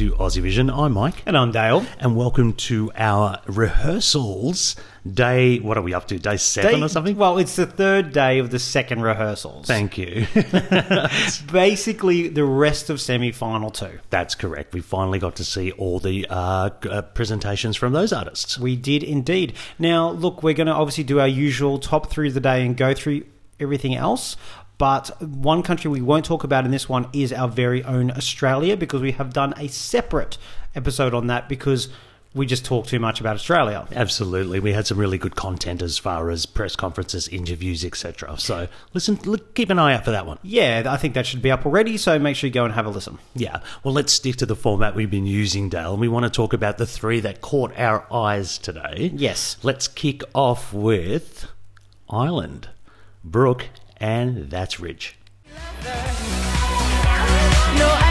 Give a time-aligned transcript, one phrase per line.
[0.00, 0.70] G'day and welcome to Aussie Vision.
[0.70, 1.22] I'm Mike.
[1.26, 1.84] And I'm Dale.
[1.98, 4.76] And welcome to our rehearsals.
[5.06, 6.18] Day, what are we up to?
[6.18, 7.16] Day seven Day- or something?
[7.16, 9.66] Well, it's the third day of the second rehearsals.
[9.66, 10.26] Thank you.
[11.52, 14.00] Basically, the rest of semi-final two.
[14.10, 14.72] That's correct.
[14.72, 18.58] We finally got to see all the uh, uh, presentations from those artists.
[18.58, 19.54] We did indeed.
[19.78, 22.76] Now, look, we're going to obviously do our usual top three of the day and
[22.76, 23.24] go through
[23.58, 24.36] everything else.
[24.80, 28.78] But one country we won't talk about in this one is our very own Australia
[28.78, 30.38] because we have done a separate
[30.74, 31.90] episode on that because
[32.32, 33.86] we just talk too much about Australia.
[33.92, 34.58] Absolutely.
[34.58, 38.38] We had some really good content as far as press conferences, interviews, etc.
[38.38, 40.38] So listen, look, keep an eye out for that one.
[40.42, 42.86] Yeah, I think that should be up already, so make sure you go and have
[42.86, 43.18] a listen.
[43.34, 43.60] Yeah.
[43.84, 45.92] Well, let's stick to the format we've been using, Dale.
[45.92, 49.12] And we want to talk about the three that caught our eyes today.
[49.14, 49.58] Yes.
[49.62, 51.48] Let's kick off with
[52.08, 52.70] Ireland,
[53.22, 53.66] Brooke,
[54.00, 55.16] and That's Rich.
[57.78, 58.09] No,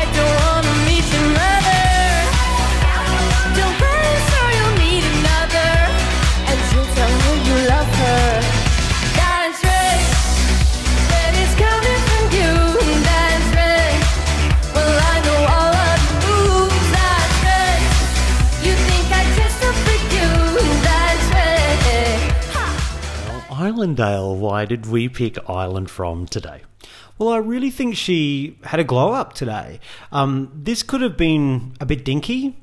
[23.79, 23.85] Ha.
[23.85, 26.63] Well, Ireland, Dale, why did we pick Ireland from today?
[27.17, 29.79] Well, I really think she had a glow up today.
[30.11, 32.57] Um, this could have been a bit dinky,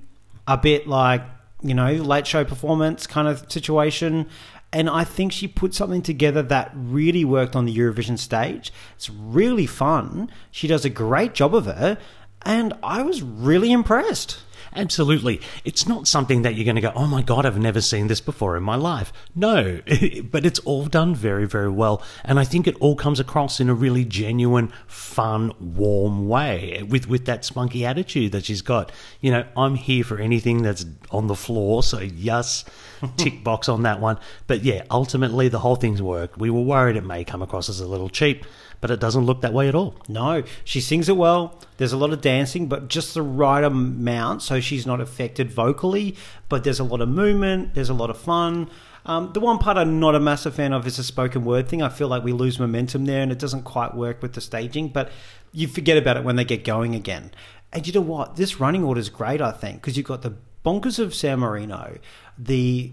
[0.46, 1.22] a bit like,
[1.62, 4.28] you know, late show performance kind of situation.
[4.74, 8.70] And I think she put something together that really worked on the Eurovision stage.
[8.96, 10.30] It's really fun.
[10.50, 11.98] She does a great job of it.
[12.42, 14.42] And I was really impressed.
[14.76, 15.40] Absolutely.
[15.64, 18.20] It's not something that you're going to go, oh my God, I've never seen this
[18.20, 19.12] before in my life.
[19.34, 19.80] No,
[20.30, 22.02] but it's all done very, very well.
[22.24, 27.08] And I think it all comes across in a really genuine, fun, warm way with,
[27.08, 28.92] with that spunky attitude that she's got.
[29.20, 31.82] You know, I'm here for anything that's on the floor.
[31.82, 32.64] So, yes,
[33.16, 34.18] tick box on that one.
[34.46, 36.38] But yeah, ultimately, the whole thing's worked.
[36.38, 38.44] We were worried it may come across as a little cheap,
[38.80, 39.94] but it doesn't look that way at all.
[40.08, 41.58] No, she sings it well.
[41.76, 46.16] There's a lot of dancing, but just the right amount so she's not affected vocally.
[46.48, 48.70] But there's a lot of movement, there's a lot of fun.
[49.06, 51.80] Um, the one part I'm not a massive fan of is the spoken word thing.
[51.80, 54.88] I feel like we lose momentum there and it doesn't quite work with the staging,
[54.88, 55.10] but
[55.52, 57.30] you forget about it when they get going again.
[57.72, 58.36] And you know what?
[58.36, 60.34] This running order is great, I think, because you've got the
[60.64, 61.98] bonkers of San Marino,
[62.36, 62.92] the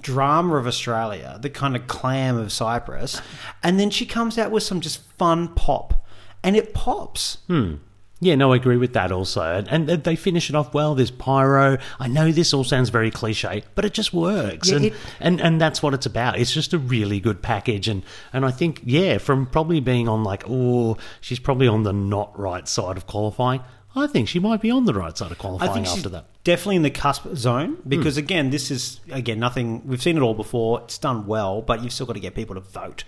[0.00, 3.20] drama of Australia, the kind of clam of Cyprus,
[3.62, 6.06] and then she comes out with some just fun pop,
[6.42, 7.38] and it pops.
[7.46, 7.74] Hmm.
[8.22, 9.64] Yeah, no, I agree with that also.
[9.66, 10.94] And, and they finish it off well.
[10.94, 11.78] There's pyro.
[11.98, 14.68] I know this all sounds very cliche, but it just works.
[14.68, 16.38] Yeah, and, it- and and that's what it's about.
[16.38, 17.88] It's just a really good package.
[17.88, 18.02] And,
[18.34, 22.38] and I think, yeah, from probably being on like, oh, she's probably on the not
[22.38, 23.62] right side of qualifying,
[23.96, 26.26] I think she might be on the right side of qualifying after that.
[26.50, 29.86] Definitely in the cusp zone because again, this is again nothing.
[29.86, 30.80] We've seen it all before.
[30.80, 33.04] It's done well, but you've still got to get people to vote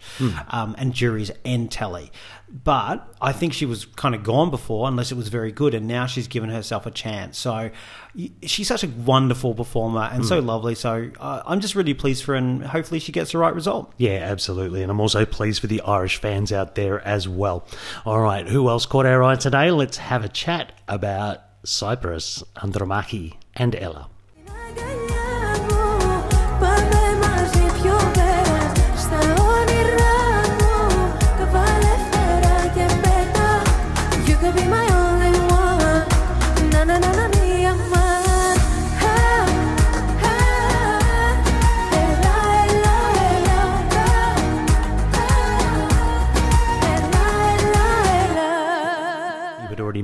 [0.48, 2.12] um, and juries and telly.
[2.48, 5.88] But I think she was kind of gone before, unless it was very good, and
[5.88, 7.36] now she's given herself a chance.
[7.36, 7.70] So
[8.44, 10.76] she's such a wonderful performer and so lovely.
[10.76, 13.92] So uh, I'm just really pleased for her, and hopefully she gets the right result.
[13.96, 14.82] Yeah, absolutely.
[14.82, 17.66] And I'm also pleased for the Irish fans out there as well.
[18.06, 19.72] All right, who else caught our eye today?
[19.72, 24.08] Let's have a chat about Cyprus, Andromache, and Ela.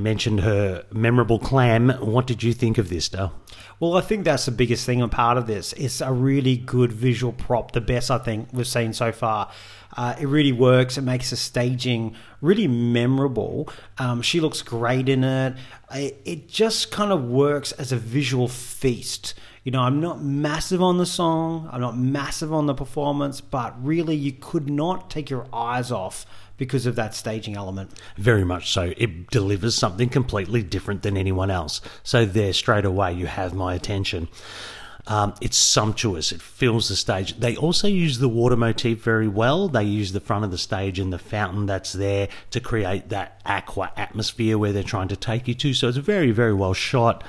[0.09, 1.89] Mentioned her memorable clam.
[2.01, 3.31] What did you think of this, Dale?
[3.79, 5.71] Well, I think that's the biggest thing and part of this.
[5.73, 9.51] It's a really good visual prop, the best I think we've seen so far.
[9.95, 10.97] Uh, it really works.
[10.97, 13.69] It makes the staging really memorable.
[13.99, 15.53] Um, she looks great in it.
[15.93, 19.35] It, it just kind of works as a visual feast.
[19.63, 23.75] You know, I'm not massive on the song, I'm not massive on the performance, but
[23.83, 26.25] really, you could not take your eyes off
[26.57, 27.91] because of that staging element.
[28.17, 28.93] Very much so.
[28.97, 31.81] It delivers something completely different than anyone else.
[32.03, 34.29] So, there, straight away, you have my attention.
[35.07, 36.31] Um, it's sumptuous.
[36.31, 37.39] It fills the stage.
[37.39, 39.67] They also use the water motif very well.
[39.67, 43.41] They use the front of the stage and the fountain that's there to create that
[43.43, 45.73] aqua atmosphere where they're trying to take you to.
[45.73, 47.23] So it's very, very well shot.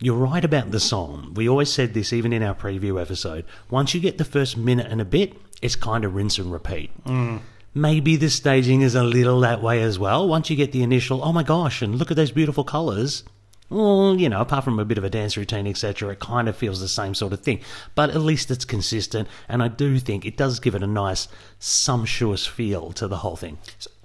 [0.00, 1.32] You're right about the song.
[1.34, 3.46] We always said this even in our preview episode.
[3.70, 6.90] Once you get the first minute and a bit, it's kind of rinse and repeat.
[7.04, 7.40] Mm.
[7.74, 10.28] Maybe the staging is a little that way as well.
[10.28, 13.24] Once you get the initial, oh my gosh, and look at those beautiful colours,
[13.70, 16.56] well, you know, apart from a bit of a dance routine, etc., it kind of
[16.56, 17.60] feels the same sort of thing.
[17.94, 21.26] But at least it's consistent, and I do think it does give it a nice,
[21.58, 23.58] sumptuous feel to the whole thing.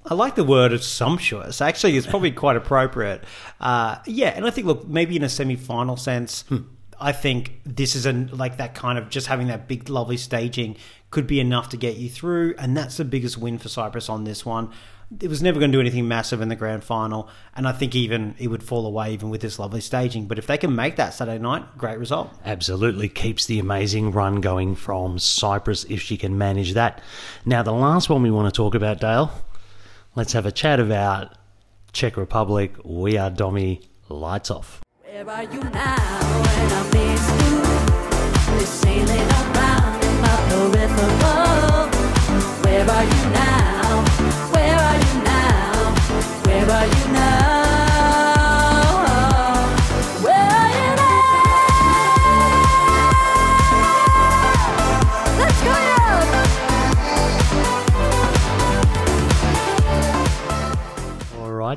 [0.05, 1.61] I like the word sumptuous.
[1.61, 3.23] Actually, it's probably quite appropriate.
[3.59, 6.43] Uh, yeah, and I think, look, maybe in a semi-final sense,
[6.99, 10.75] I think this is an like that kind of just having that big, lovely staging
[11.09, 14.23] could be enough to get you through, and that's the biggest win for Cyprus on
[14.23, 14.71] this one.
[15.19, 17.95] It was never going to do anything massive in the grand final, and I think
[17.95, 20.25] even it would fall away even with this lovely staging.
[20.25, 22.31] But if they can make that Saturday night, great result.
[22.45, 27.01] Absolutely keeps the amazing run going from Cyprus if she can manage that.
[27.45, 29.31] Now, the last one we want to talk about, Dale,
[30.15, 31.37] let's have a chat about
[31.93, 32.75] Czech Republic.
[32.83, 33.81] We are Domi.
[34.09, 34.81] Lights off.
[35.03, 35.43] Where are
[43.03, 43.30] you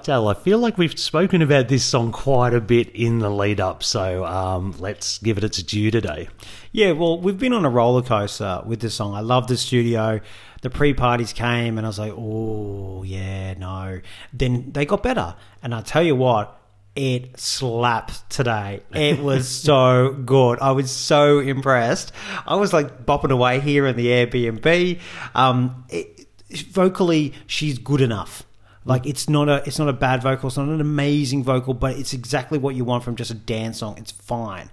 [0.05, 3.59] Dale, I feel like we've spoken about this song quite a bit in the lead
[3.59, 6.29] up, so um, let's give it its due today.
[6.73, 9.15] Yeah, well, we've been on a roller coaster with this song.
[9.15, 10.21] I love the studio.
[10.61, 14.03] The pre parties came, and I was like, oh, yeah, no.
[14.31, 15.37] Then they got better.
[15.63, 16.55] And I tell you what,
[16.95, 18.83] it slapped today.
[18.93, 20.59] It was so good.
[20.61, 22.13] I was so impressed.
[22.47, 25.01] I was like bopping away here in the Airbnb.
[25.35, 28.45] Um, it, vocally, she's good enough.
[28.85, 31.97] Like it's not a it's not a bad vocal, it's not an amazing vocal, but
[31.97, 33.97] it's exactly what you want from just a dance song.
[33.99, 34.71] It's fine.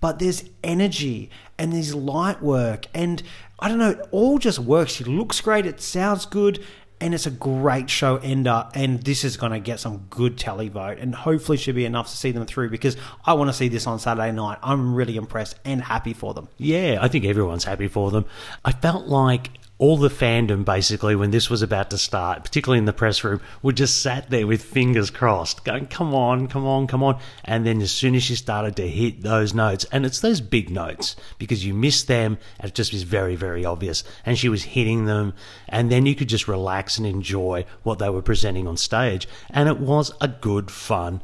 [0.00, 3.22] But there's energy and there's light work and
[3.58, 4.92] I don't know, it all just works.
[4.92, 6.62] She looks great, it sounds good,
[7.00, 8.66] and it's a great show ender.
[8.74, 12.16] And this is gonna get some good tally vote and hopefully should be enough to
[12.16, 14.58] see them through because I want to see this on Saturday night.
[14.62, 16.48] I'm really impressed and happy for them.
[16.58, 18.26] Yeah, I think everyone's happy for them.
[18.62, 22.84] I felt like all the fandom, basically, when this was about to start, particularly in
[22.84, 26.86] the press room, were just sat there with fingers crossed, going, come on, come on,
[26.86, 27.18] come on.
[27.44, 30.70] And then as soon as she started to hit those notes, and it's those big
[30.70, 34.04] notes, because you miss them, it just is very, very obvious.
[34.24, 35.34] And she was hitting them,
[35.68, 39.26] and then you could just relax and enjoy what they were presenting on stage.
[39.50, 41.20] And it was a good, fun,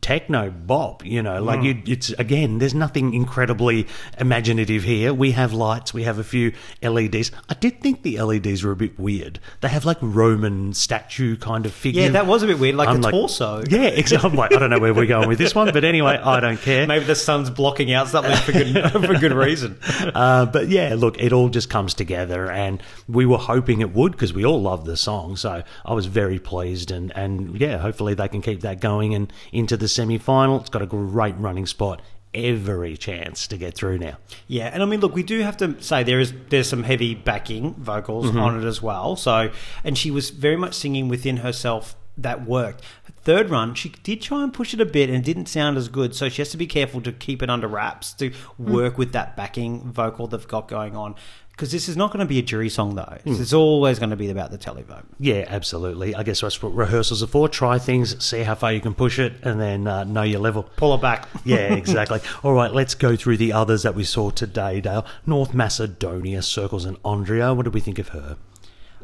[0.00, 3.86] techno bop you know like you it's again there's nothing incredibly
[4.18, 6.52] imaginative here we have lights we have a few
[6.82, 11.36] leds i did think the leds were a bit weird they have like roman statue
[11.36, 13.64] kind of figure Yeah, that was a bit weird, like I'm the torso.
[13.68, 16.16] yeah exactly i'm like i don't know where we're going with this one but anyway
[16.22, 19.78] i don't care Maybe the sun's blocking out something for good for good reason.
[20.14, 24.12] uh, but yeah, look, it all just comes together, and we were hoping it would
[24.12, 25.36] because we all love the song.
[25.36, 29.32] So I was very pleased, and and yeah, hopefully they can keep that going and
[29.52, 30.60] into the semi final.
[30.60, 32.00] It's got a great running spot.
[32.32, 34.18] Every chance to get through now.
[34.46, 37.16] Yeah, and I mean, look, we do have to say there is there's some heavy
[37.16, 38.38] backing vocals mm-hmm.
[38.38, 39.16] on it as well.
[39.16, 39.50] So,
[39.82, 41.96] and she was very much singing within herself.
[42.16, 42.84] That worked.
[43.22, 45.88] Third run, she did try and push it a bit and it didn't sound as
[45.88, 46.14] good.
[46.14, 48.36] So she has to be careful to keep it under wraps to mm.
[48.58, 51.14] work with that backing vocal they've got going on.
[51.60, 53.18] Because this is not going to be a jury song, though.
[53.26, 55.04] It's always going to be about the televote.
[55.18, 56.14] Yeah, absolutely.
[56.14, 57.50] I guess that's what rehearsals are for.
[57.50, 60.62] Try things, see how far you can push it, and then uh, know your level.
[60.76, 61.28] Pull it back.
[61.44, 62.20] Yeah, exactly.
[62.44, 65.04] All right, let's go through the others that we saw today, Dale.
[65.26, 67.52] North Macedonia, Circles, and Andrea.
[67.52, 68.36] What did we think of her?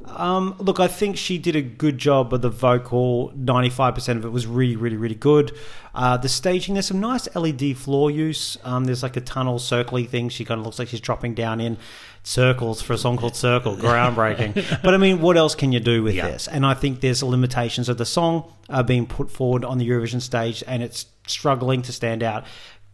[0.06, 3.32] Um, look, I think she did a good job of the vocal.
[3.34, 5.52] Ninety-five percent of it was really, really, really good.
[5.94, 8.56] Uh, the staging, there's some nice LED floor use.
[8.64, 10.28] Um, there's like a tunnel circly thing.
[10.28, 11.76] She kind of looks like she's dropping down in
[12.22, 13.76] circles for a song called Circle.
[13.78, 14.82] Groundbreaking.
[14.82, 16.28] but I mean, what else can you do with Yeah.
[16.28, 16.48] this?
[16.48, 20.20] And I think there's limitations of the song uh, being put forward on the Eurovision
[20.20, 22.44] stage, and it's struggling to stand out.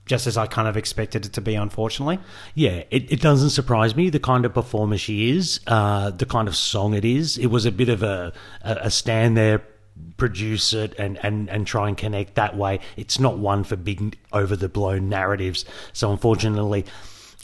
[0.04, 2.18] Just as I kind of expected it to be, unfortunately.
[2.54, 6.48] Yeah, it, it doesn't surprise me the kind of performer she is, uh, the kind
[6.48, 7.38] of song it is.
[7.38, 8.32] It was a bit of a,
[8.62, 9.62] a, a stand there,
[10.16, 12.80] produce it, and, and, and try and connect that way.
[12.96, 15.64] It's not one for big, over the blown narratives.
[15.92, 16.84] So, unfortunately,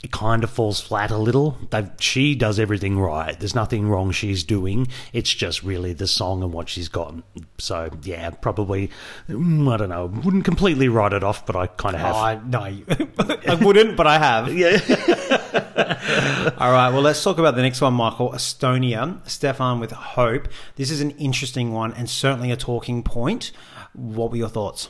[0.01, 1.57] it kind of falls flat a little.
[1.71, 3.37] They've, she does everything right.
[3.37, 4.87] There's nothing wrong she's doing.
[5.11, 7.15] It's just really the song and what she's got.
[7.57, 8.91] So, yeah, probably,
[9.27, 12.15] mm, I don't know, wouldn't completely write it off, but I kind of have.
[12.15, 12.59] I, no,
[13.47, 14.53] I wouldn't, but I have.
[14.57, 14.79] yeah.
[16.57, 18.31] All right, well, let's talk about the next one, Michael.
[18.31, 20.47] Estonia, Stefan with Hope.
[20.77, 23.51] This is an interesting one and certainly a talking point.
[23.93, 24.89] What were your thoughts?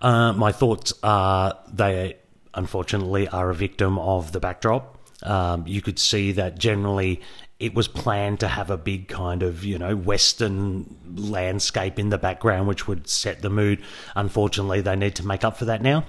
[0.00, 2.16] Uh, my thoughts are they
[2.54, 4.96] unfortunately are a victim of the backdrop.
[5.22, 7.20] Um, you could see that generally
[7.58, 12.16] it was planned to have a big kind of, you know, Western landscape in the
[12.16, 13.82] background, which would set the mood.
[14.16, 16.06] Unfortunately, they need to make up for that now.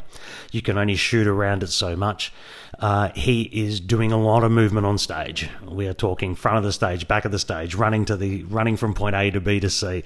[0.54, 2.32] You can only shoot around it so much.
[2.80, 5.50] Uh, he is doing a lot of movement on stage.
[5.68, 8.78] We are talking front of the stage, back of the stage, running to the running
[8.78, 10.04] from point A to B to C.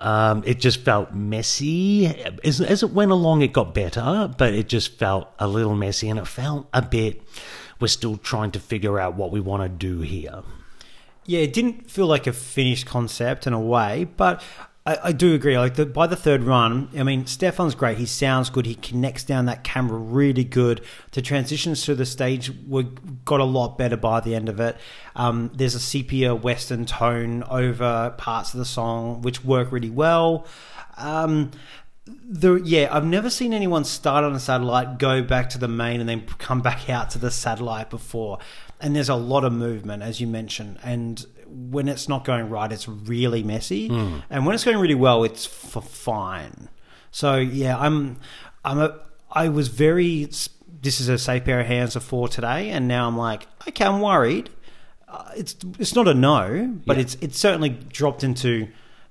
[0.00, 2.06] Um, it just felt messy.
[2.42, 6.08] As, as it went along, it got better, but it just felt a little messy,
[6.08, 7.22] and it felt a bit.
[7.80, 10.42] We're still trying to figure out what we want to do here.
[11.26, 14.42] Yeah, it didn't feel like a finished concept in a way, but
[14.86, 15.56] I, I do agree.
[15.58, 17.98] Like the, by the third run, I mean, Stefan's great.
[17.98, 18.66] He sounds good.
[18.66, 20.82] He connects down that camera really good.
[21.12, 22.84] The transitions to the stage were
[23.24, 24.76] got a lot better by the end of it.
[25.16, 30.46] Um, there's a sepia western tone over parts of the song which work really well.
[30.96, 31.50] Um,
[32.06, 36.00] the yeah, I've never seen anyone start on a satellite, go back to the main,
[36.00, 38.38] and then come back out to the satellite before.
[38.80, 42.70] And there's a lot of movement, as you mentioned, and when it's not going right,
[42.70, 43.88] it's really messy,
[44.28, 46.68] and when it's going really well, it's f- fine.
[47.10, 48.18] So yeah, I'm
[48.64, 48.98] I'm a
[49.30, 50.28] I was very.
[50.84, 54.00] This is a safe pair of hands for today, and now I'm like, okay, I'm
[54.00, 54.50] worried.
[55.08, 57.02] Uh, it's it's not a no, but Yeah.
[57.02, 58.68] it's it's certainly dropped into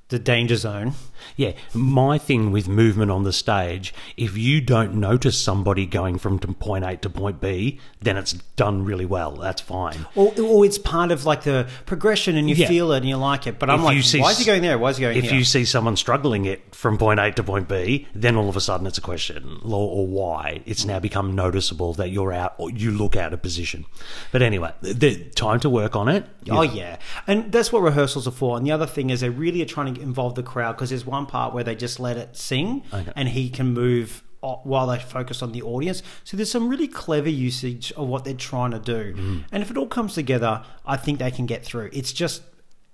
[0.10, 0.94] the danger zone.
[1.38, 6.40] Yeah, my thing with movement on the stage, if you don't notice somebody going from
[6.40, 9.32] point A to point B, then it's done really well.
[9.32, 10.06] That's fine.
[10.16, 12.68] Or, or it's part of like the progression and you Yeah.
[12.68, 13.60] feel it and you like it.
[13.60, 14.78] But I'm If like, see why is he going there?
[14.78, 15.24] Why is he going there?
[15.24, 15.40] If here?
[15.40, 18.62] you see someone struggling it from point A to point B, then all of a
[18.62, 20.62] sudden it's a question or, or why.
[20.66, 23.86] It's now become noticeable that you're out or you look out of position.
[24.32, 26.26] But anyway, the, time to work on it.
[26.50, 28.58] Oh yeah, and that's what rehearsals are for.
[28.58, 31.06] And the other thing is they really are trying to involve the crowd because there's
[31.14, 33.12] one part where they just let it sing, Okay.
[33.16, 34.24] and he can move
[34.64, 36.04] while they focus on the audience.
[36.26, 39.14] So there's some really clever usage of what they're trying to do.
[39.16, 39.44] Mm.
[39.54, 41.90] And if it all comes together, I think they can get through.
[41.94, 42.42] It's just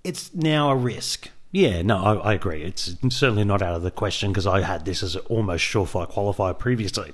[0.03, 1.29] it's now a risk.
[1.51, 2.61] Yeah, no, I, I agree.
[2.61, 6.57] It's certainly not out of the question because I had this as almost surefire qualifier
[6.57, 7.11] previously.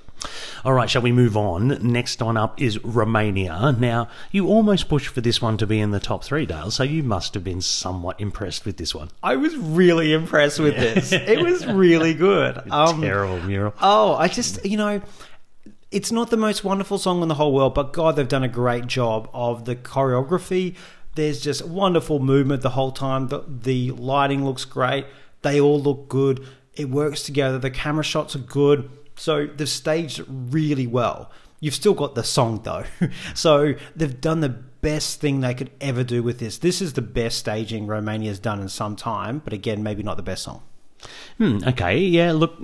[0.62, 1.68] All right, shall we move on?
[1.80, 3.74] Next one up is Romania.
[3.78, 6.82] Now, you almost pushed for this one to be in the top three, Dale, so
[6.82, 9.10] you must have been somewhat impressed with this one.
[9.22, 11.12] I was really impressed with this.
[11.12, 12.60] It was really good.
[12.76, 13.72] Um, Terrible mural.
[13.80, 15.00] Oh, I just you know,
[15.90, 18.48] it's not the most wonderful song in the whole world, but God, they've done a
[18.48, 20.74] great job of the choreography.
[21.16, 23.28] There's just wonderful movement the whole time.
[23.28, 25.06] The the lighting looks great.
[25.42, 26.46] They all look good.
[26.74, 27.58] It works together.
[27.58, 28.90] The camera shots are good.
[29.16, 31.30] So they've staged it really well.
[31.58, 32.84] You've still got the song though.
[33.34, 36.58] so they've done the best thing they could ever do with this.
[36.58, 40.22] This is the best staging Romania's done in some time, but again, maybe not the
[40.22, 40.62] best song.
[41.38, 42.54] Hmm, okay, yeah, look,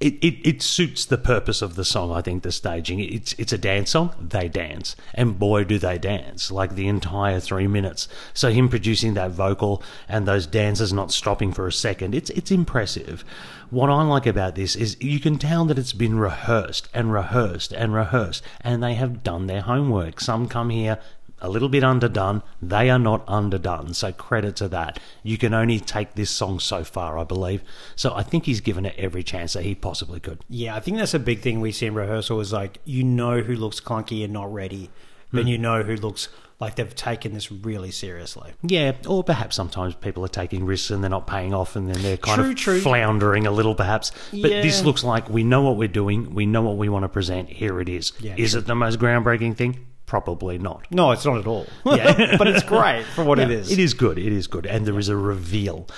[0.00, 3.00] it, it, it suits the purpose of the song, I think, the staging.
[3.00, 4.96] It's, it's a dance song, they dance.
[5.14, 8.08] And boy, do they dance, like the entire three minutes.
[8.34, 12.50] So, him producing that vocal and those dancers not stopping for a second, it's, it's
[12.50, 13.24] impressive.
[13.70, 17.72] What I like about this is you can tell that it's been rehearsed and rehearsed
[17.72, 20.20] and rehearsed, and they have done their homework.
[20.20, 20.98] Some come here
[21.40, 22.42] a little bit underdone.
[22.62, 23.92] They are not underdone.
[23.94, 24.98] So credit to that.
[25.22, 27.62] You can only take this song so far, I believe.
[27.94, 30.40] So I think he's given it every chance that he possibly could.
[30.48, 33.40] Yeah, I think that's a big thing we see in rehearsal is like you know
[33.40, 34.90] who looks clunky and not ready,
[35.32, 35.48] but Hmm.
[35.48, 36.28] you know who looks
[36.58, 38.52] like they've taken this really seriously.
[38.62, 42.00] Yeah, or perhaps sometimes people are taking risks and they're not paying off and then
[42.02, 42.80] they're kind True, of true.
[42.80, 44.10] floundering a little perhaps.
[44.30, 44.62] But Yeah.
[44.62, 47.50] this looks like we know what we're doing, we know what we want to present,
[47.50, 48.14] here it is.
[48.20, 49.80] Yeah, is it the most groundbreaking thing?
[50.06, 50.86] Probably not.
[50.90, 51.66] No, it's not at all.
[51.84, 52.36] Yeah.
[52.38, 53.72] but it's great for what it Yeah, is.
[53.72, 54.18] It is good.
[54.18, 54.64] It is good.
[54.66, 55.88] And there is a reveal.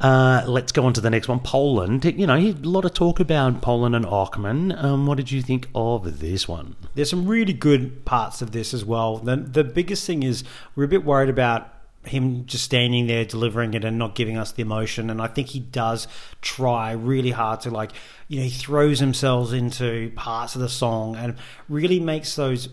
[0.00, 1.40] Uh, let's go on to the next one.
[1.40, 2.04] Poland.
[2.04, 4.80] You know, a lot of talk about Poland and Ochman.
[4.82, 6.76] Um, what did you think of this one?
[6.94, 9.18] There's some really good parts of this as well.
[9.18, 10.44] The, the biggest thing is
[10.74, 11.68] we're a bit worried about
[12.06, 15.10] him just standing there delivering it and not giving us the emotion.
[15.10, 16.08] And I think he does
[16.40, 17.92] try really hard to like,
[18.28, 21.36] you know, he throws himself into parts of the song and
[21.68, 22.68] really makes those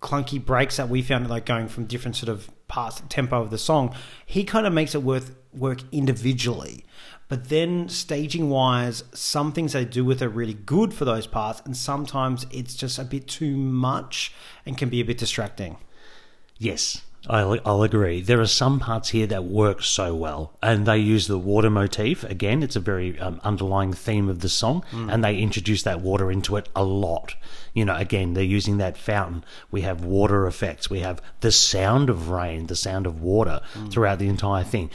[0.00, 3.58] clunky breaks that we found like going from different sort of parts tempo of the
[3.58, 3.94] song.
[4.26, 6.84] He kind of makes it worth work individually.
[7.28, 11.60] But then staging wise, some things they do with are really good for those parts,
[11.64, 14.32] and sometimes it's just a bit too much
[14.64, 15.76] and can be a bit distracting.
[16.56, 18.20] Yes, I'll, I'll agree.
[18.20, 22.22] There are some parts here that work so well, and they use the water motif.
[22.24, 26.30] Again, it's a very um, underlying theme of the song, and they introduce that water
[26.30, 27.34] into it a lot.
[27.74, 29.44] You know, again, they're using that fountain.
[29.70, 30.88] We have water effects.
[30.88, 33.60] We have the sound of rain, the sound of water
[33.90, 34.90] throughout the entire thing.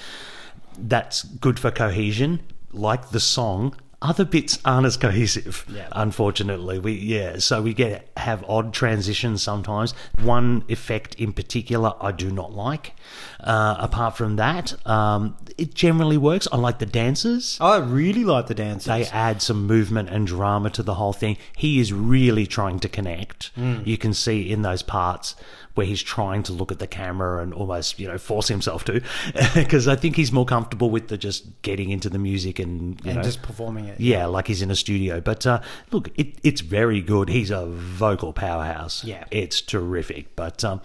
[0.77, 2.39] That's good for cohesion.
[2.71, 5.65] Like the song, other bits aren't as cohesive.
[5.69, 5.87] Yeah.
[5.93, 9.93] Unfortunately, we yeah, so we get have odd transitions sometimes.
[10.21, 12.93] One effect in particular, I do not like.
[13.39, 16.47] Uh, apart from that, um, it generally works.
[16.51, 17.57] I like the dancers.
[17.61, 18.85] I really like the dancers.
[18.85, 21.37] They add some movement and drama to the whole thing.
[21.55, 23.51] He is really trying to connect.
[23.55, 25.35] You can see in those parts
[25.75, 29.01] where he's trying to look at the camera and almost, you know, force himself to,
[29.55, 33.09] because I think he's more comfortable with the just getting into the music and you
[33.11, 33.99] and know, just performing it.
[33.99, 35.19] yeah, like he's in a studio.
[35.19, 35.61] But uh,
[35.91, 37.29] look, it, it's very good.
[37.29, 39.03] He's a vocal powerhouse.
[39.03, 39.23] Yeah.
[39.31, 40.35] it's terrific.
[40.35, 40.81] But um,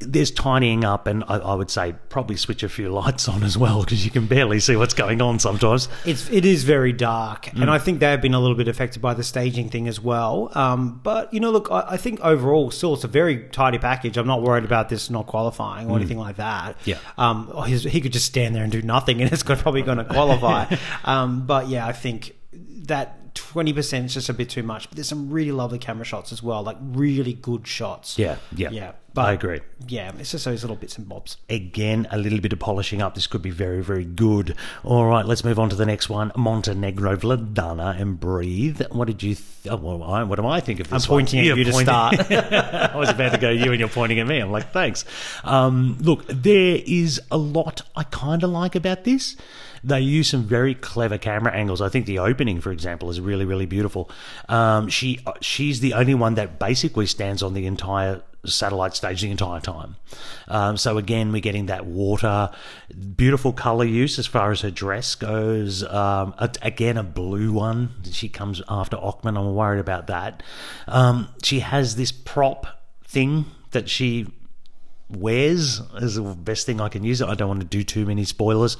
[0.00, 3.58] there's tidying up, and I, I would say probably switch a few lights on as
[3.58, 5.88] well because you can barely see what's going on sometimes.
[6.04, 7.62] It's it is very dark, Mm.
[7.62, 10.00] and I think they have been a little bit affected by the staging thing as
[10.00, 10.50] well.
[10.54, 14.01] Um, but you know, look, I, I think overall, still, it's a very tidy package.
[14.04, 16.78] I'm not worried about this not qualifying or anything like that.
[16.80, 16.86] Mm.
[16.86, 16.98] Yeah.
[17.18, 20.74] Um, he could just stand there and do nothing, and it's probably going to qualify.
[21.04, 23.18] um, but yeah, I think that.
[23.34, 26.42] 20% is just a bit too much, but there's some really lovely camera shots as
[26.42, 28.18] well, like really good shots.
[28.18, 28.92] Yeah, yeah, Yeah.
[29.16, 29.60] I agree.
[29.86, 31.36] Yeah, it's just those little bits and bobs.
[31.50, 33.14] Again, a little bit of polishing up.
[33.14, 34.56] This could be very, very good.
[34.84, 36.32] All right, let's move on to the next one.
[36.36, 38.80] Montenegro, Vladana, and Breathe.
[38.90, 39.34] What did you?
[39.34, 41.04] Th- oh, well, I, what do I think of this?
[41.04, 41.44] I'm pointing one?
[41.44, 42.30] at You're you to start.
[42.30, 44.38] I was about to go you, and you're pointing at me.
[44.38, 45.04] I'm like, thanks.
[45.44, 49.36] Um, look, there is a lot I kind of like about this.
[49.84, 51.80] They use some very clever camera angles.
[51.80, 54.10] I think the opening, for example, is really, really beautiful.
[54.48, 59.30] Um, she she's the only one that basically stands on the entire satellite stage the
[59.30, 59.96] entire time.
[60.48, 62.50] Um, so again, we're getting that water,
[63.16, 65.82] beautiful color use as far as her dress goes.
[65.84, 67.90] Um, a, again, a blue one.
[68.10, 69.38] She comes after Ochman.
[69.38, 70.42] I'm worried about that.
[70.88, 72.66] Um, she has this prop
[73.04, 74.26] thing that she
[75.16, 77.28] wears is the best thing I can use it.
[77.28, 78.76] I don't want to do too many spoilers.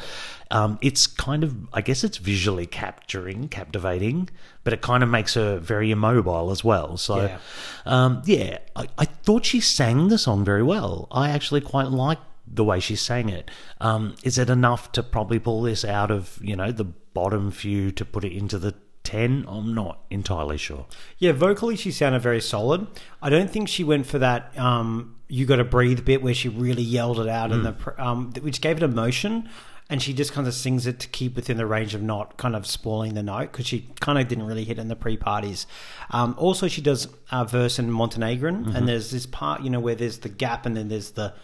[0.50, 4.28] Um, it's kind of, I guess it's visually capturing, captivating,
[4.64, 6.96] but it kind of makes her very immobile as well.
[6.96, 7.26] So, Yeah.
[7.26, 7.38] yeah,
[7.86, 11.08] um, yeah I, I thought she sang the song very well.
[11.10, 13.50] I actually quite like the way she sang it.
[13.80, 17.90] Um, is it enough to probably pull this out of, you know, the bottom few
[17.92, 19.44] to put it into the 10?
[19.48, 20.86] I'm not entirely sure.
[21.18, 22.86] Yeah, vocally she sounded very solid.
[23.20, 26.48] I don't think she went for that um, "you got to breathe" bit where she
[26.48, 29.48] really yelled it out, in the um, which gave it emotion.
[29.90, 32.56] And she just kind of sings it to keep within the range of not kind
[32.56, 35.66] of spoiling the note because she kind of didn't really hit in the pre-parties.
[36.10, 39.94] Um, also, she does a verse in Montenegrin, and there's this part you know where
[39.94, 41.34] there's the gap and then there's the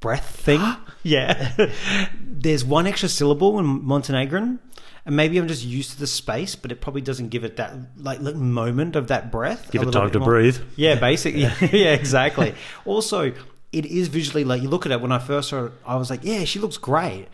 [0.00, 0.62] breath thing.
[1.02, 1.52] yeah,
[2.20, 4.60] there's one extra syllable in Montenegrin,
[5.08, 7.74] and maybe I'm just used to the space, but it probably doesn't give it that
[7.96, 9.72] like little moment of that breath.
[9.72, 10.28] Give it time to more.
[10.28, 10.58] breathe.
[10.76, 11.40] Yeah, basically.
[11.72, 12.54] yeah, exactly.
[12.84, 13.32] Also,
[13.72, 15.00] it is visually like you look at it.
[15.00, 17.26] When I first saw it, I was like, yeah, she looks great.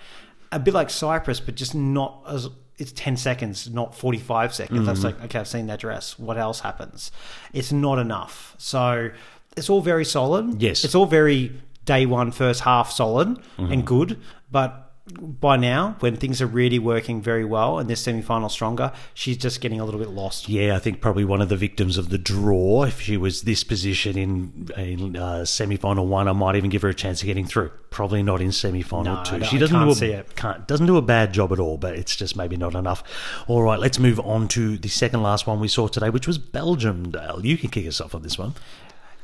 [0.52, 2.48] A bit like Cyprus, but just not as.
[2.78, 4.87] It's ten seconds, not forty-five seconds.
[4.87, 5.06] That's Mm-hmm.
[5.20, 6.18] like okay, I've seen that dress.
[6.18, 7.12] What else happens?
[7.52, 8.54] It's not enough.
[8.58, 9.10] So
[9.56, 10.60] it's all very solid.
[10.60, 10.84] Yes.
[10.84, 11.52] it's all very
[11.84, 13.72] day one, first half solid Mm-hmm.
[13.72, 14.20] and good.
[14.50, 19.36] But by now, when things are really working very well and this semi-final stronger, she's
[19.36, 20.48] just getting a little bit lost.
[20.48, 22.84] Yeah, I think probably one of the victims of the draw.
[22.84, 26.88] If she was this position in, in uh, semi-final one, I might even give her
[26.88, 27.70] a chance of getting through.
[27.90, 29.38] Probably not in semi-final No, two.
[29.38, 30.36] no, she doesn't do a, see it.
[30.36, 33.04] Can't, doesn't do a bad job at all, but it's just maybe not enough.
[33.46, 36.38] All right, let's move on to the second last one we saw today, which was
[36.38, 37.10] Belgium.
[37.10, 38.54] Dale, you can kick us off on this one.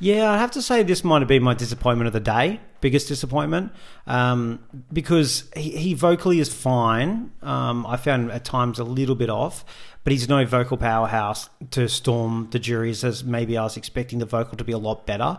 [0.01, 3.07] Yeah, I have to say this might have been my disappointment of the day, biggest
[3.09, 3.73] disappointment,
[4.07, 4.61] um,
[4.91, 7.31] because he, he vocally is fine.
[7.43, 9.63] Um, I found at times a little bit off,
[10.03, 14.27] but he's no vocal powerhouse to storm the juries as maybe I was expecting the
[14.27, 15.39] vocal to be a lot better.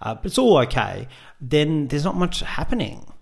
[0.00, 1.06] Uh, but it's all okay.
[1.40, 3.12] Then there's not much happening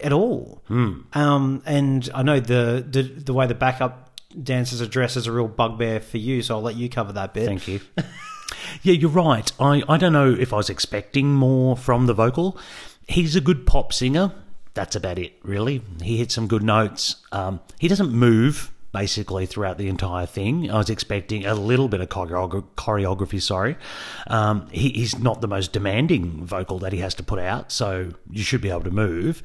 [0.00, 0.62] at all.
[0.68, 5.32] Um, and I know the, the the way the backup dancers are dressed is a
[5.32, 7.46] real bugbear for you, so I'll let you cover that bit.
[7.46, 7.80] Thank you.
[8.82, 9.50] yeah, you're right.
[9.58, 12.58] I, I don't know if I was expecting more from the vocal.
[13.08, 14.32] He's a good pop singer.
[14.74, 15.82] That's about it, really.
[16.02, 17.16] He hits some good notes.
[17.32, 20.70] Um, he doesn't move basically throughout the entire thing.
[20.70, 23.42] I was expecting a little bit of choreogra- choreography.
[23.42, 23.76] Sorry,
[24.26, 28.12] um, he, he's not the most demanding vocal that he has to put out, so
[28.30, 29.42] you should be able to move.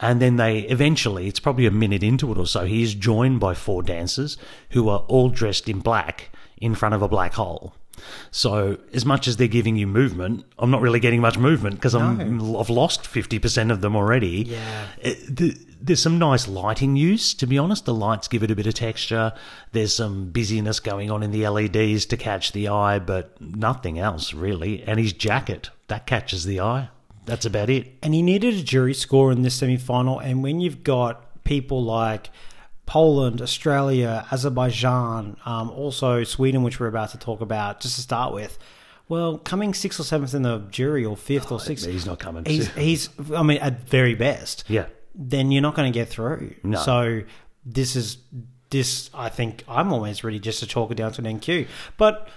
[0.00, 3.40] And then they eventually, it's probably a minute into it or so, he is joined
[3.40, 4.38] by four dancers
[4.70, 7.74] who are all dressed in black in front of a black hole.
[8.30, 11.94] So, as much as they're giving you movement, I'm not really getting much movement because
[11.94, 14.46] I'm I've lost fifty percent of them already.
[14.48, 14.86] Yeah.
[15.04, 17.84] Uh, the, there's some nice lighting use, to be honest.
[17.84, 19.32] The lights give it a bit of texture.
[19.72, 24.32] There's some busyness going on in the LEDs to catch the eye, but nothing else
[24.32, 24.82] really.
[24.82, 26.88] And his jacket that catches the eye.
[27.26, 27.92] That's about it.
[28.02, 30.18] and he needed a jury score in this semi final.
[30.18, 32.30] And when you've got people like
[32.86, 38.34] Poland, Australia, Azerbaijan, um, also Sweden, which we're about to talk about, just to start
[38.34, 38.58] with.
[39.08, 42.44] Well, coming sixth or seventh in the jury, or fifth or sixth, he's not coming.
[42.44, 44.86] He's, he's, I mean, at very best, Yeah.
[45.14, 46.54] then you're not going to get through.
[46.62, 46.78] No.
[46.78, 47.22] So
[47.66, 48.18] this is
[48.70, 49.10] this.
[49.14, 51.66] I think I'm always ready just to chalk it down to an NQ.
[51.98, 52.28] But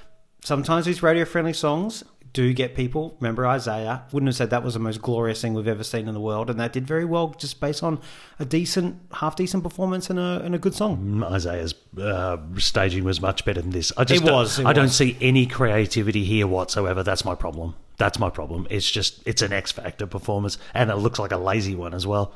[0.43, 2.03] sometimes these radio friendly songs
[2.37, 3.17] do get people.
[3.19, 6.13] Remember Isaiah wouldn't have said that was the most glorious thing we've ever seen in
[6.13, 7.99] the world, and that did very well just based on
[8.39, 11.23] a decent, half decent performance and a and a good song.
[11.23, 13.91] Isaiah's uh, staging was much better than this.
[13.97, 17.01] I just It don't- was, it I don't see any creativity here whatsoever.
[17.01, 17.73] That's my problem.
[17.97, 18.67] That's my problem.
[18.69, 22.05] It's just it's an X Factor performance, and it looks like a lazy one as
[22.05, 22.35] well.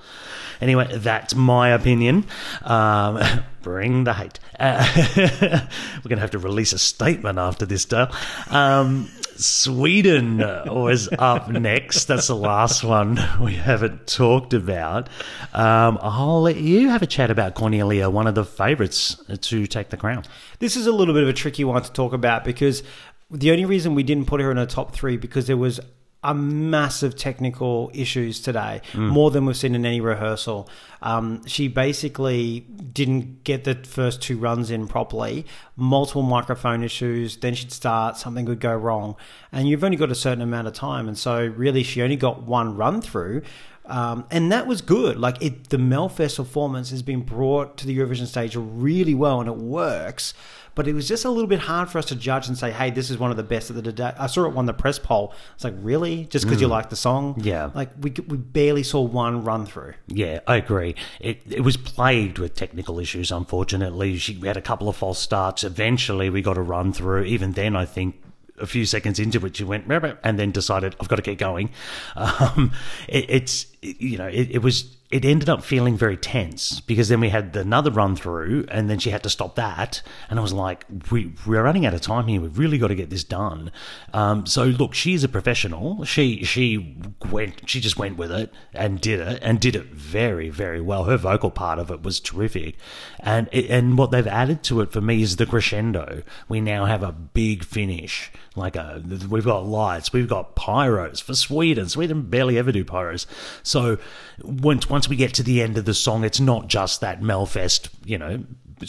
[0.59, 2.25] Anyway, that's my opinion.
[2.63, 3.21] Um,
[3.61, 4.39] bring the hate.
[4.59, 4.83] Uh,
[6.03, 8.09] we're gonna have to release a statement after this, Dale.
[8.49, 9.07] Um,
[9.41, 12.05] Sweden was up next.
[12.05, 15.09] That's the last one we haven't talked about.
[15.53, 19.89] Um, I'll let you have a chat about Cornelia, one of the favourites to take
[19.89, 20.23] the crown.
[20.59, 22.83] This is a little bit of a tricky one to talk about because
[23.31, 25.79] the only reason we didn't put her in a top three because there was
[26.23, 30.69] a massive technical issues today, more than we've seen in any rehearsal.
[31.01, 37.37] Um, she basically didn't get the first two runs in properly, multiple microphone issues.
[37.37, 39.15] Then she'd start, something would go wrong,
[39.51, 42.43] and you've only got a certain amount of time, and so really she only got
[42.43, 43.41] one run through.
[43.87, 45.17] Um, and that was good.
[45.17, 49.49] Like it, the Melfest performance has been brought to the Eurovision stage really well, and
[49.49, 50.33] it works.
[50.73, 52.91] But it was just a little bit hard for us to judge and say, "Hey,
[52.91, 54.99] this is one of the best of the day." I saw it won the press
[54.99, 55.33] poll.
[55.55, 57.41] It's like, really, just because you like the song?
[57.43, 57.71] Yeah.
[57.73, 59.93] Like we we barely saw one run through.
[60.07, 60.95] Yeah, I agree.
[61.19, 63.31] It it was plagued with technical issues.
[63.31, 65.63] Unfortunately, she had a couple of false starts.
[65.63, 67.23] Eventually, we got a run through.
[67.23, 68.15] Even then, I think
[68.61, 69.85] a few seconds into it, she went
[70.23, 71.71] and then decided I've got to keep going.
[72.15, 72.71] Um,
[73.07, 77.19] it, it's you know it, it was it ended up feeling very tense because then
[77.19, 80.01] we had another run through and then she had to stop that.
[80.29, 82.39] And I was like we, we're running out of time here.
[82.39, 83.71] We've really got to get this done.
[84.13, 86.05] Um, so look she's a professional.
[86.05, 86.97] She she
[87.29, 91.03] went she just went with it and did it and did it very very well.
[91.03, 92.77] Her vocal part of it was terrific.
[93.19, 96.23] And it, and what they've added to it for me is the crescendo.
[96.47, 101.33] We now have a big finish like a we've got lights we've got pyros for
[101.33, 103.25] Sweden Sweden barely ever do pyros.
[103.63, 103.97] So
[104.43, 107.89] once once we get to the end of the song it's not just that Melfest
[108.05, 108.43] you know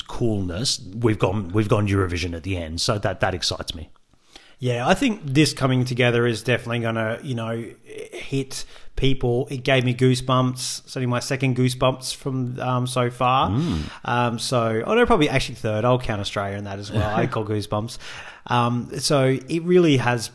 [0.08, 3.90] coolness we've gone we've gone Eurovision at the end so that that excites me
[4.62, 9.48] Yeah, I think this coming together is definitely going to, you know, hit people.
[9.50, 10.86] It gave me goosebumps.
[10.86, 13.50] Certainly my second goosebumps from um, so far.
[14.04, 15.84] Um, so, oh no, probably actually third.
[15.84, 17.12] I'll count Australia in that as well.
[17.12, 17.98] I call goosebumps.
[18.46, 20.30] Um, so it really has.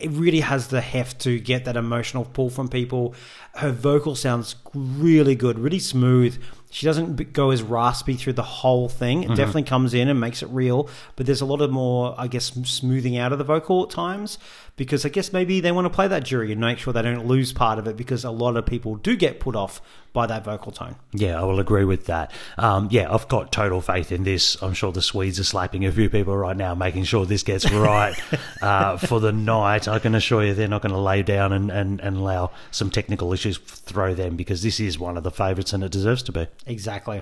[0.00, 3.14] It really has the heft to get that emotional pull from people.
[3.54, 6.40] Her vocal sounds really good, really smooth.
[6.70, 9.22] She doesn't go as raspy through the whole thing.
[9.22, 9.34] It mm-hmm.
[9.34, 12.46] definitely comes in and makes it real, but there's a lot of more, I guess,
[12.46, 14.38] smoothing out of the vocal at times
[14.80, 17.26] because I guess maybe they want to play that jury and make sure they don't
[17.26, 19.82] lose part of it because a lot of people do get put off
[20.14, 20.96] by that vocal tone.
[21.12, 22.32] Yeah, I will agree with that.
[22.56, 24.56] Um, yeah, I've got total faith in this.
[24.62, 27.70] I'm sure the Swedes are slapping a few people right now, making sure this gets
[27.70, 28.18] right
[28.62, 29.86] uh, for the night.
[29.86, 32.90] I can assure you they're not going to lay down and, and, and allow some
[32.90, 36.32] technical issues throw them because this is one of the favourites and it deserves to
[36.32, 36.46] be.
[36.66, 37.20] Exactly.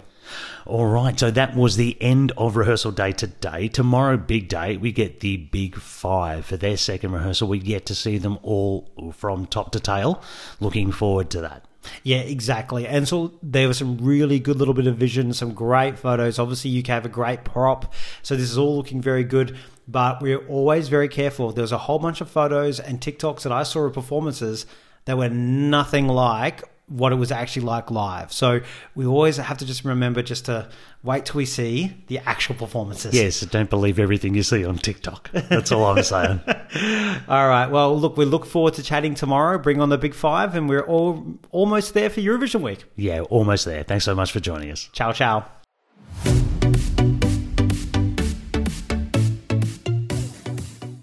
[0.66, 3.68] All right, so that was the end of rehearsal day today.
[3.68, 7.48] Tomorrow, big day, we get the big five for their second rehearsal.
[7.48, 10.22] We get to see them all from top to tail.
[10.60, 11.64] Looking forward to that.
[12.02, 12.86] Yeah, exactly.
[12.86, 16.38] And so there was some really good little bit of vision, some great photos.
[16.38, 19.56] Obviously, UK have a great prop, so this is all looking very good.
[19.86, 21.52] But we're always very careful.
[21.52, 24.66] There was a whole bunch of photos and TikToks that I saw of performances
[25.06, 28.32] that were nothing like what it was actually like live.
[28.32, 28.60] So
[28.94, 30.68] we always have to just remember just to
[31.02, 33.14] wait till we see the actual performances.
[33.14, 35.30] Yes, don't believe everything you see on TikTok.
[35.32, 36.40] That's all I'm saying.
[37.28, 37.66] All right.
[37.66, 39.58] Well, look, we look forward to chatting tomorrow.
[39.58, 42.84] Bring on the big five, and we're all almost there for Eurovision week.
[42.96, 43.82] Yeah, almost there.
[43.82, 44.88] Thanks so much for joining us.
[44.92, 45.44] Ciao, ciao.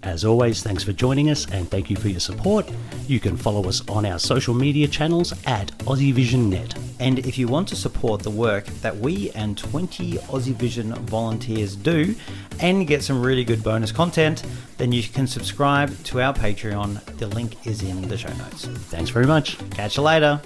[0.02, 2.70] As always, thanks for joining us and thank you for your support.
[3.08, 6.78] You can follow us on our social media channels at AussieVisionNet.
[6.98, 11.76] And if you want to support the work that we and 20 Aussie Vision volunteers
[11.76, 12.14] do
[12.60, 14.42] and get some really good bonus content,
[14.78, 17.02] then you can subscribe to our Patreon.
[17.18, 18.66] The link is in the show notes.
[18.66, 19.58] Thanks very much.
[19.70, 20.40] Catch you later.